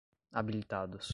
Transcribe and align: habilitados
habilitados 0.31 1.09